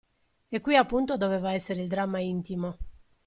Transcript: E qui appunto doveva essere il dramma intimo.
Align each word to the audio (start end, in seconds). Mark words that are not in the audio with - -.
E 0.49 0.59
qui 0.61 0.75
appunto 0.75 1.15
doveva 1.15 1.53
essere 1.53 1.79
il 1.83 1.87
dramma 1.87 2.17
intimo. 2.19 2.75